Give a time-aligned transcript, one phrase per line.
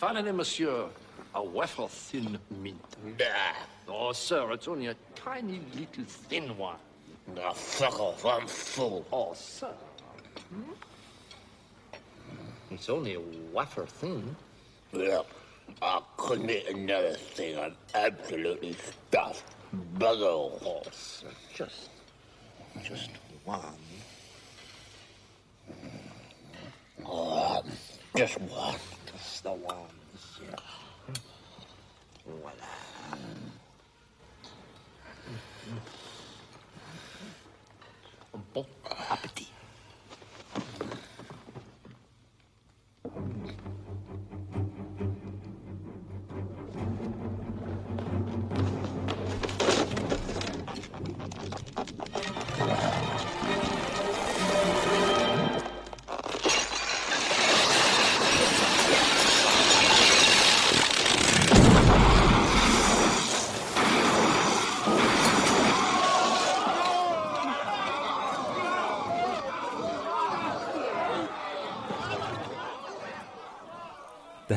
[0.00, 0.86] Find any, monsieur,
[1.34, 2.96] a wafer thin mint.
[3.18, 3.26] Nah.
[3.86, 6.78] Oh, sir, it's only a tiny little thin one.
[7.36, 8.24] Nah, fuck off.
[8.24, 9.04] I'm full.
[9.12, 9.74] Oh, sir.
[10.48, 10.72] Hmm?
[12.70, 13.20] It's only a
[13.52, 14.34] wafer thin.
[14.94, 15.26] Look,
[15.82, 17.58] I couldn't eat another thing.
[17.58, 18.74] I'm absolutely
[19.10, 19.44] stuffed.
[19.98, 21.90] Bugger Oh, sir, just,
[22.82, 23.10] just
[23.44, 23.60] one.
[27.04, 27.62] Oh,
[28.16, 28.76] just one.
[29.12, 29.76] Just the one,
[32.24, 32.66] 我来。
[35.26, 35.99] 嗯嗯。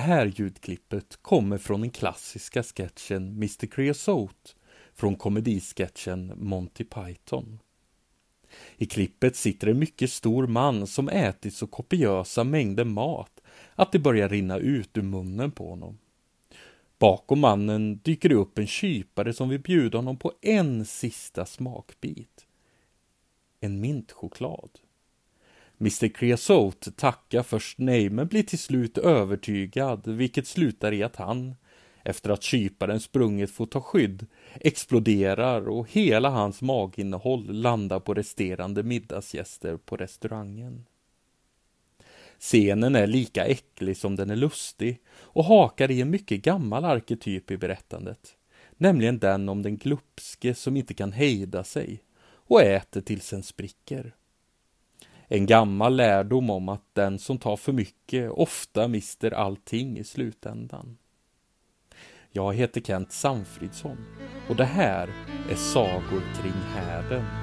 [0.03, 4.51] Här ljudklippet kommer från den klassiska sketchen Mr Creosote
[4.93, 7.59] från komedisketchen Monty Python.
[8.77, 13.41] I klippet sitter en mycket stor man som ätit så kopiösa mängder mat
[13.75, 15.97] att det börjar rinna ut ur munnen på honom.
[16.99, 22.47] Bakom mannen dyker det upp en kypare som vill bjuda honom på en sista smakbit.
[23.59, 24.69] En mintchoklad.
[25.79, 31.55] Mr Creosote tackar först nej men blir till slut övertygad, vilket slutar i att han,
[32.03, 38.83] efter att kyparen sprungit får ta skydd, exploderar och hela hans maginnehåll landar på resterande
[38.83, 40.85] middagsgäster på restaurangen.
[42.39, 47.51] Scenen är lika äcklig som den är lustig och hakar i en mycket gammal arketyp
[47.51, 48.35] i berättandet,
[48.77, 54.15] nämligen den om den glupske som inte kan hejda sig och äter tills den spricker.
[55.27, 60.97] En gammal lärdom om att den som tar för mycket ofta mister allting i slutändan.
[62.31, 63.97] Jag heter Kent Samfridsson
[64.49, 65.09] och det här
[65.51, 67.42] är Sagor kring härden.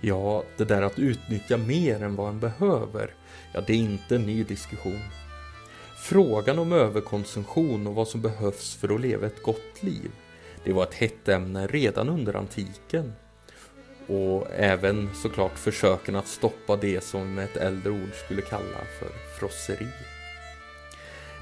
[0.00, 3.14] Ja, det där att utnyttja mer än vad en behöver,
[3.52, 5.00] ja det är inte en ny diskussion.
[6.02, 10.10] Frågan om överkonsumtion och vad som behövs för att leva ett gott liv,
[10.64, 13.12] det var ett hett ämne redan under antiken.
[14.06, 19.08] Och även såklart försöken att stoppa det som med ett äldre ord skulle kalla för
[19.38, 19.88] frosseri.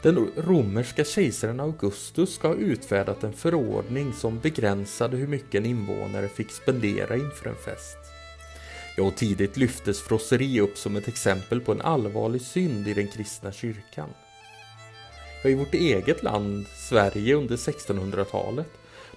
[0.03, 6.29] Den romerska kejsaren Augustus ska ha utfärdat en förordning som begränsade hur mycket en invånare
[6.29, 8.08] fick spendera inför en fest.
[8.99, 13.09] Ja, och tidigt lyftes frosseri upp som ett exempel på en allvarlig synd i den
[13.09, 14.09] kristna kyrkan.
[15.45, 18.67] I vårt eget land, Sverige, under 1600-talet,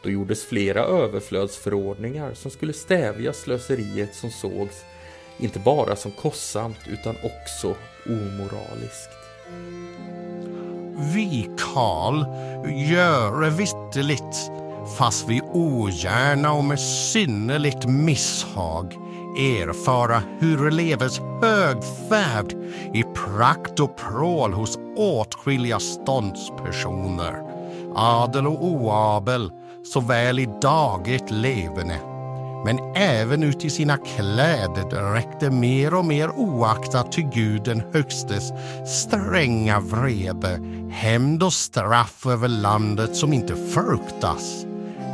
[0.03, 4.75] då gjordes flera överflödsförordningar som skulle stävja slöseriet som sågs
[5.37, 7.75] inte bara som kostsamt utan också
[8.05, 9.11] omoraliskt.
[11.13, 12.25] Vi, Karl,
[12.91, 14.51] göre vitterligt,
[14.97, 22.53] fast vi ogärna och med synnerligt misshag erfara hur leves högfärd
[22.93, 27.41] i prakt och prål hos åtskilliga ståndspersoner,
[27.95, 29.51] adel och oabel,
[29.83, 32.11] såväl i dagligt leverne
[32.65, 38.51] men även ut i sina kläder räckte mer och mer oaktat till Gud den högstes
[38.87, 40.59] stränga vrede,
[40.91, 44.65] hämnd och straff över landet som inte fruktas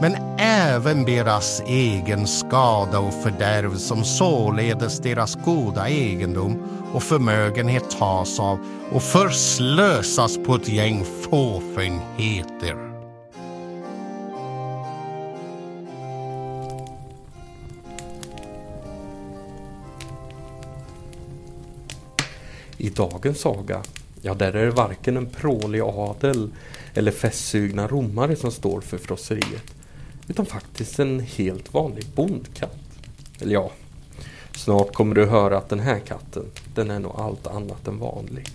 [0.01, 6.63] men även deras egen skada och fördärv som således deras goda egendom
[6.93, 8.59] och förmögenhet tas av
[8.91, 12.87] och förslösas på ett gäng fåfängheter.
[22.77, 23.81] I dagens saga
[24.21, 26.49] Ja, där är det varken en prålig adel
[26.93, 29.76] eller festsugna romare som står för frosseriet.
[30.27, 32.79] Utan faktiskt en helt vanlig bondkatt.
[33.39, 33.71] Eller ja,
[34.55, 36.45] snart kommer du höra att den här katten,
[36.75, 38.47] den är nog allt annat än vanlig.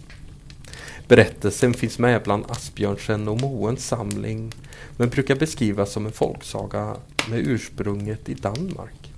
[1.09, 4.53] Berättelsen finns med bland Asbjörnsen och Moens samling
[4.97, 6.97] men brukar beskrivas som en folksaga
[7.31, 9.13] med ursprunget i Danmark.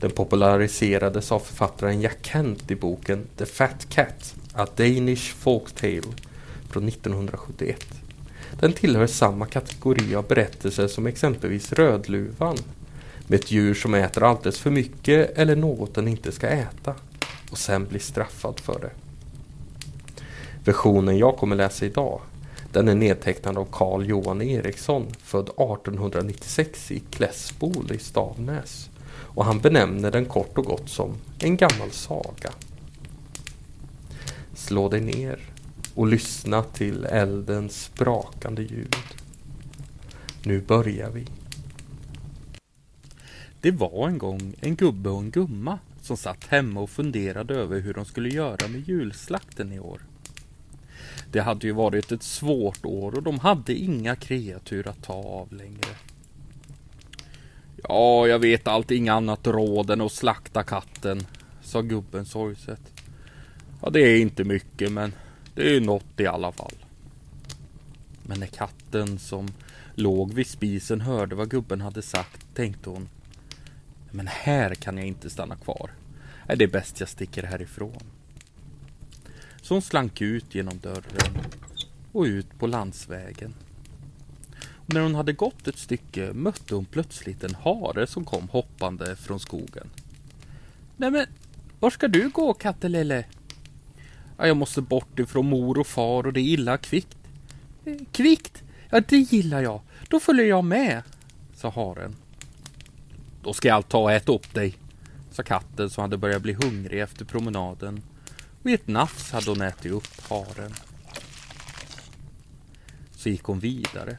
[0.00, 6.12] Den populariserades av författaren Jack Kent i boken The Fat Cat, A Danish Folktale
[6.70, 8.05] från 1971.
[8.60, 12.56] Den tillhör samma kategori av berättelser som exempelvis Rödluvan
[13.26, 16.94] med ett djur som äter alldeles för mycket eller något den inte ska äta
[17.50, 18.90] och sen blir straffad för det.
[20.64, 22.20] Versionen jag kommer läsa idag
[22.72, 29.60] den är nedtecknad av Carl Johan Eriksson född 1896 i Klässbol i Stavnäs och han
[29.60, 32.50] benämner den kort och gott som en gammal saga.
[34.54, 35.38] Slå dig ner
[35.96, 38.96] och lyssna till eldens sprakande ljud.
[40.44, 41.26] Nu börjar vi.
[43.60, 47.80] Det var en gång en gubbe och en gumma som satt hemma och funderade över
[47.80, 50.00] hur de skulle göra med julslakten i år.
[51.32, 55.52] Det hade ju varit ett svårt år och de hade inga kreatur att ta av
[55.52, 55.96] längre.
[57.88, 61.26] Ja, jag vet allt inget annat råd än att slakta katten,
[61.62, 62.80] sa gubben sorgset.
[63.82, 65.12] Ja, det är inte mycket, men
[65.56, 66.74] det är något i alla fall.
[68.22, 69.48] Men när katten som
[69.94, 73.08] låg vid spisen hörde vad gubben hade sagt tänkte hon.
[74.10, 75.90] Men här kan jag inte stanna kvar.
[76.46, 78.02] Det är bäst jag sticker härifrån.
[79.62, 81.38] Så hon slank ut genom dörren
[82.12, 83.54] och ut på landsvägen.
[84.60, 89.16] Och när hon hade gått ett stycke mötte hon plötsligt en hare som kom hoppande
[89.16, 89.90] från skogen.
[90.96, 91.26] Nej men,
[91.80, 93.24] var ska du gå kattelille?
[94.38, 97.18] Ja, jag måste bort ifrån mor och far och det är illa kvickt.
[97.84, 98.62] Eh, kvickt?
[98.90, 99.80] Ja, det gillar jag.
[100.08, 101.02] Då följer jag med,
[101.54, 102.16] sa haren.
[103.42, 104.74] Då ska jag ta och äta upp dig,
[105.30, 108.02] sa katten som hade börjat bli hungrig efter promenaden
[108.62, 110.74] och i ett nafs hade hon ätit upp haren.
[113.10, 114.18] Så gick hon vidare.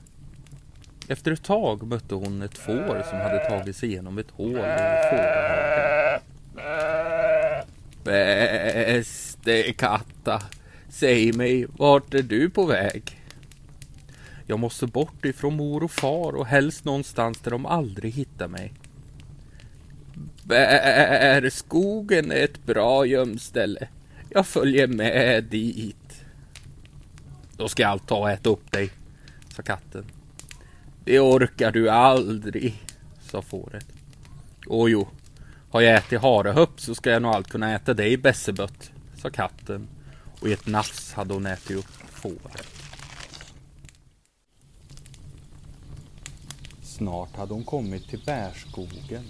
[1.08, 4.54] Efter ett tag mötte hon ett får som hade tagit sig igenom ett hål i
[5.10, 6.22] fårhagen.
[9.47, 10.41] Det är katta,
[10.89, 13.21] säg mig, vart är du på väg?
[14.45, 18.73] Jag måste bort ifrån mor och far och helst någonstans där de aldrig hittar mig.
[20.44, 23.88] Bärskogen är ett bra gömställe.
[24.29, 26.23] Jag följer med dit.
[27.57, 28.89] Då ska jag ta och äta upp dig,
[29.55, 30.05] sa katten.
[31.03, 32.83] Det orkar du aldrig,
[33.21, 33.88] sa fåret.
[34.65, 35.07] Åjo,
[35.69, 38.91] har jag ätit harehöpp så ska jag nog allt kunna äta dig bässebött,
[39.22, 39.88] sa katten
[40.42, 42.68] och i ett nafs hade hon ätit upp fåret.
[46.84, 49.24] Snart hade hon kommit till bärskogen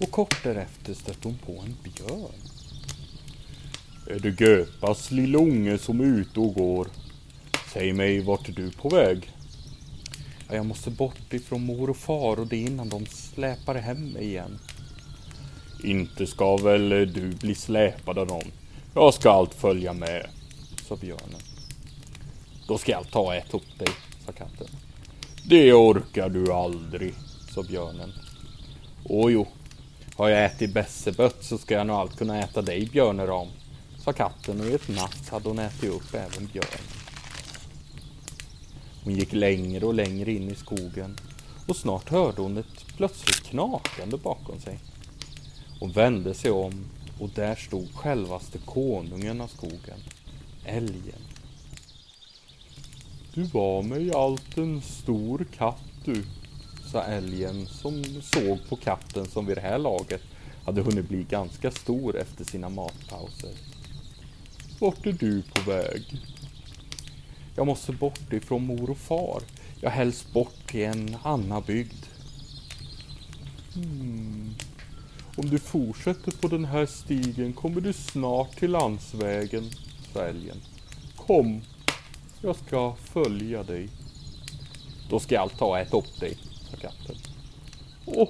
[0.00, 2.52] och kort därefter stötte hon på en björn.
[4.06, 6.88] Är det Göpas lilla unge som är ute och går?
[7.72, 9.30] Säg mig, vart är du på väg?
[10.48, 14.24] Ja, jag måste bort ifrån mor och far och det innan de släpar hem mig
[14.24, 14.58] igen.
[15.84, 18.52] Inte ska väl du bli släpad av någon?
[18.94, 20.26] Jag ska allt följa med,
[20.88, 21.40] sa björnen.
[22.68, 23.88] Då ska jag ta och äta upp dig,
[24.26, 24.66] sa katten.
[25.44, 27.14] Det orkar du aldrig,
[27.54, 28.12] sa björnen.
[29.04, 29.46] Åjo,
[30.16, 33.48] har jag ätit bässebött så ska jag nog allt kunna äta dig, björneram,
[33.98, 36.86] sa katten och i ett natt hade hon ätit upp även björnen.
[39.04, 41.16] Hon gick längre och längre in i skogen
[41.68, 44.78] och snart hörde hon ett plötsligt knakande bakom sig.
[45.80, 46.84] Hon vände sig om
[47.18, 49.98] och där stod självaste konungen av skogen,
[50.64, 51.20] älgen.
[53.34, 56.24] Du var mig allt en stor katt du,
[56.92, 60.22] sa älgen som såg på katten som vid det här laget
[60.64, 63.50] hade hunnit bli ganska stor efter sina matpauser.
[64.78, 66.02] Vart är du på väg?
[67.56, 69.42] Jag måste bort ifrån mor och far.
[69.80, 72.06] Jag helst bort till en annan bygd.
[73.74, 74.31] Hmm.
[75.36, 79.70] Om du fortsätter på den här stigen kommer du snart till landsvägen,
[80.12, 80.56] sa älgen.
[81.16, 81.62] Kom,
[82.40, 83.88] jag ska följa dig.
[85.10, 86.36] Då ska jag ta och äta upp dig,
[86.70, 87.16] sa katten.
[88.06, 88.28] Åh,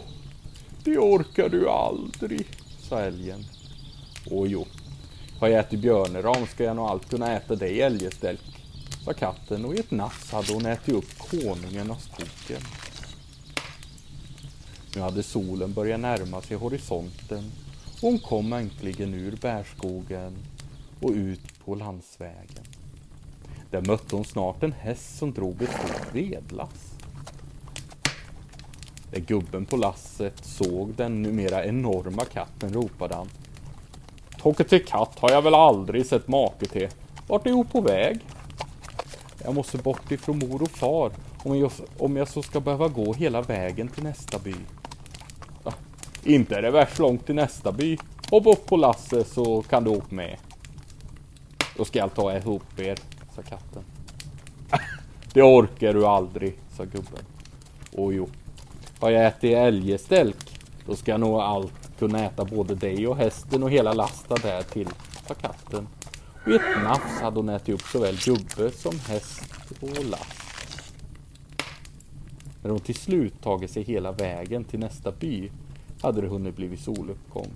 [0.84, 2.46] det orkar du aldrig,
[2.88, 3.44] sa älgen.
[4.30, 4.66] Åh jo,
[5.38, 8.40] har jag ätit björneram ska jag nog allt kunna äta dig älgestälk,
[9.04, 12.62] sa katten och i ett nass hade hon ätit upp konungen av skogen.
[14.94, 17.52] Nu hade solen börjat närma sig horisonten
[17.94, 20.36] och hon kom äntligen ur bärskogen
[21.00, 22.64] och ut på landsvägen.
[23.70, 26.94] Där mötte hon snart en häst som drog ett stort vedlass.
[29.12, 33.28] När gubben på lasset såg den numera enorma katten ropade han.
[34.38, 36.88] Tocke till katt har jag väl aldrig sett make till.
[37.26, 38.18] Vart är hon på väg?
[39.44, 41.12] Jag måste bort ifrån mor och far
[41.44, 44.54] om jag, om jag så ska behöva gå hela vägen till nästa by.
[46.24, 47.98] Inte är det värst långt till nästa by.
[48.30, 50.36] Hoppa upp på lasset så kan du åka med.
[51.76, 52.98] Då ska jag ta ihop er,
[53.36, 53.84] sa katten.
[55.32, 57.24] Det orkar du aldrig, sa gubben.
[57.92, 58.28] Och jo,
[59.00, 63.62] har jag ätit älgestälk, då ska jag nog allt kunna äta både dig och hästen
[63.62, 64.88] och hela lasta där till,
[65.28, 65.88] sa katten.
[66.44, 69.42] Och i ett nafs hade hon ätit upp såväl gubbe som häst
[69.80, 70.42] och last.
[72.62, 75.50] När hon till slut tagit sig hela vägen till nästa by
[76.02, 77.50] hade det hunnit blivit soluppgång.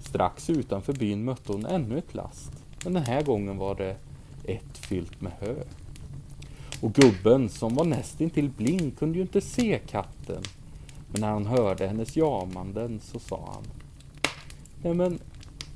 [0.00, 2.52] Strax utanför byn mötte hon ännu ett last.
[2.84, 3.96] Men den här gången var det
[4.44, 5.54] ett fyllt med hö.
[6.80, 10.42] Och gubben som var nästintill blind kunde ju inte se katten.
[11.12, 13.64] Men när han hörde hennes jamanden så sa han.
[14.82, 15.18] Nej men,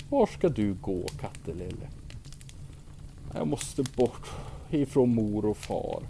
[0.08, 1.88] var ska du gå kattelille?
[3.34, 4.30] Jag måste bort
[4.70, 6.02] ifrån mor och far.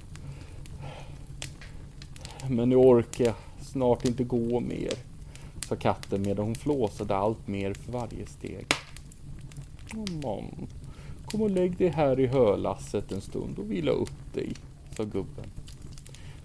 [2.48, 4.92] Men nu orkar jag snart inte gå mer,
[5.70, 8.66] sa katten medan hon flåsade allt mer för varje steg.
[9.94, 10.44] Mamma,
[11.26, 14.52] kom och lägg dig här i hölasset en stund och vila upp dig,
[14.96, 15.44] sa gubben.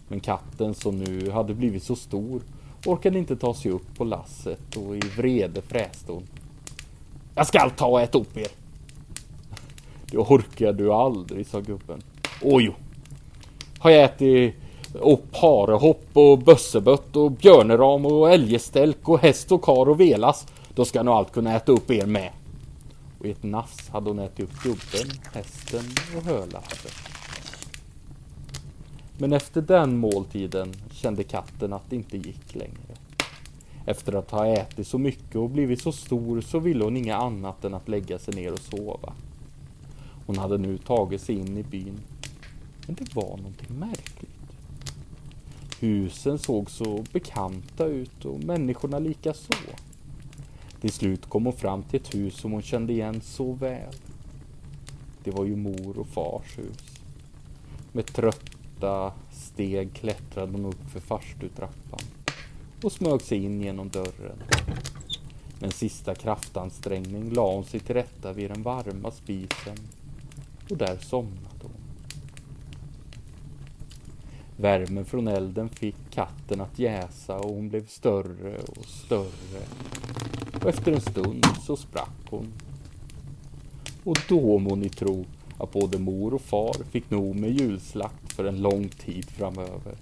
[0.07, 2.41] Men katten som nu hade blivit så stor
[2.85, 6.23] orkade inte ta sig upp på lasset och i vrede fräste hon.
[7.35, 8.51] Jag skall ta och äta upp er!
[10.11, 12.01] Det orkar du aldrig, sa gubben.
[12.41, 12.73] Åjo!
[13.79, 14.55] Har jag ätit
[15.01, 20.47] och parehopp och bössebött och björneram och älgestälk och häst och kar och velas.
[20.75, 22.31] Då ska nog allt kunna äta upp er med.
[23.19, 25.83] Och i ett nafs hade hon ätit upp gubben, hästen
[26.17, 26.91] och hölappen.
[29.17, 32.95] Men efter den måltiden kände katten att det inte gick längre.
[33.85, 37.65] Efter att ha ätit så mycket och blivit så stor så ville hon inget annat
[37.65, 39.13] än att lägga sig ner och sova.
[40.25, 41.99] Hon hade nu tagit sig in i byn.
[42.87, 44.14] Men det var någonting märkligt.
[45.85, 49.53] Husen såg så bekanta ut och människorna lika så.
[50.81, 53.93] Till slut kom hon fram till ett hus som hon kände igen så väl.
[55.23, 56.99] Det var ju mor och fars hus.
[57.91, 61.99] Med trötta steg klättrade hon upp för farstutrappan
[62.83, 64.37] och smög sig in genom dörren.
[65.59, 69.77] Med en sista kraftansträngning la hon sig till rätta vid den varma spisen
[70.69, 71.84] och där somnade hon.
[74.57, 79.61] Värmen från elden fick katten att jäsa och hon blev större och större.
[80.61, 82.53] Och efter en stund så sprack hon.
[84.03, 85.25] Och då må ni tro
[85.57, 89.97] att både mor och far fick nog med julslakt för en lång tid framöver.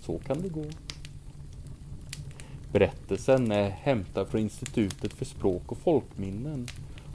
[0.00, 0.64] Så kan det gå.
[2.72, 6.66] Berättelsen är hämtad från Institutet för språk och folkminnen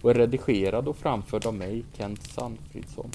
[0.01, 3.11] och är redigerad och framförd av mig, Kent Sandfridsson.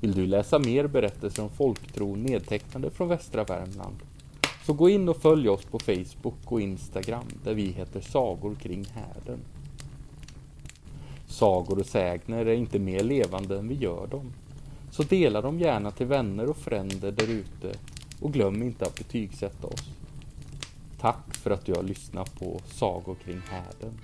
[0.00, 3.96] Vill du läsa mer berättelser om folktro nedtecknade från västra Värmland?
[4.66, 8.84] Så gå in och följ oss på Facebook och Instagram där vi heter Sagor kring
[8.84, 9.38] härden.
[11.26, 14.32] Sagor och sägner är inte mer levande än vi gör dem.
[14.90, 17.78] Så dela dem gärna till vänner och fränder där ute
[18.20, 19.88] och glöm inte att betygsätta oss.
[21.00, 23.98] Tack för att du har lyssnat på Sagor kring härden.